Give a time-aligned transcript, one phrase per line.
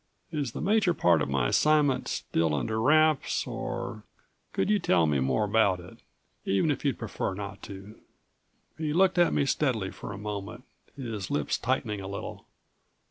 [0.31, 4.01] "Is the major part of my assignment still under wraps, or
[4.51, 5.99] could you tell me more about it
[6.43, 7.99] even if you'd prefer not to?"
[8.79, 10.63] He looked at me steadily for a moment,
[10.97, 12.47] his lips tightening a little.